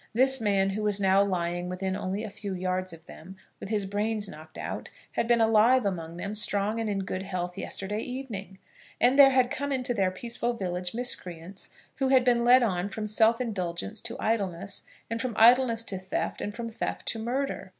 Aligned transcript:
This 0.13 0.41
man 0.41 0.71
who 0.71 0.81
was 0.81 0.99
now 0.99 1.21
lying 1.23 1.69
within 1.69 1.95
only 1.95 2.23
a 2.23 2.31
few 2.31 2.55
yards 2.55 2.91
of 2.91 3.05
them, 3.05 3.35
with 3.59 3.69
his 3.69 3.85
brains 3.85 4.27
knocked 4.27 4.57
out, 4.57 4.89
had 5.11 5.27
been 5.27 5.41
alive 5.41 5.85
among 5.85 6.17
them, 6.17 6.33
strong 6.33 6.79
and 6.79 6.89
in 6.89 7.01
good 7.05 7.21
health, 7.21 7.55
yesterday 7.55 7.99
evening! 7.99 8.57
And 8.99 9.19
there 9.19 9.29
had 9.29 9.51
come 9.51 9.71
into 9.71 9.93
their 9.93 10.09
peaceful 10.09 10.53
village 10.53 10.95
miscreants 10.95 11.69
who 11.97 12.07
had 12.07 12.23
been 12.23 12.43
led 12.43 12.63
on 12.63 12.89
from 12.89 13.05
self 13.05 13.39
indulgence 13.39 14.01
to 14.01 14.17
idleness, 14.19 14.81
and 15.07 15.21
from 15.21 15.35
idleness 15.37 15.83
to 15.83 15.99
theft, 15.99 16.41
and 16.41 16.51
from 16.55 16.67
theft 16.69 17.07
to 17.09 17.19
murder! 17.19 17.69